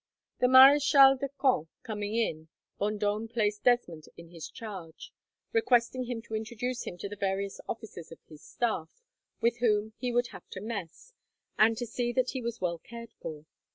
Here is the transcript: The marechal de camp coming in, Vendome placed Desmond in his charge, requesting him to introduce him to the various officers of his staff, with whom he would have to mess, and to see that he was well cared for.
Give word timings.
The 0.39 0.47
marechal 0.47 1.17
de 1.17 1.29
camp 1.39 1.67
coming 1.83 2.15
in, 2.15 2.47
Vendome 2.79 3.27
placed 3.27 3.63
Desmond 3.63 4.05
in 4.17 4.29
his 4.29 4.49
charge, 4.49 5.11
requesting 5.53 6.05
him 6.05 6.23
to 6.23 6.33
introduce 6.33 6.87
him 6.87 6.97
to 6.97 7.07
the 7.07 7.15
various 7.15 7.61
officers 7.69 8.11
of 8.11 8.17
his 8.27 8.41
staff, 8.43 8.89
with 9.41 9.57
whom 9.59 9.93
he 9.97 10.11
would 10.11 10.29
have 10.29 10.49
to 10.53 10.59
mess, 10.59 11.13
and 11.55 11.77
to 11.77 11.85
see 11.85 12.11
that 12.13 12.31
he 12.31 12.41
was 12.41 12.59
well 12.59 12.79
cared 12.79 13.11
for. 13.21 13.45